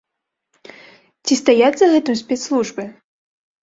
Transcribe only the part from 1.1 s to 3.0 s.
Ці стаяць за гэтым спецслужбы?